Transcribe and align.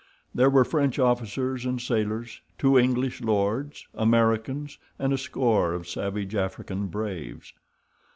There 0.33 0.49
were 0.49 0.65
French 0.65 0.97
officers 0.97 1.63
and 1.63 1.79
sailors, 1.79 2.41
two 2.57 2.75
English 2.75 3.21
lords, 3.21 3.85
Americans, 3.93 4.79
and 4.97 5.13
a 5.13 5.17
score 5.19 5.73
of 5.75 5.87
savage 5.87 6.33
African 6.33 6.87
braves. 6.87 7.53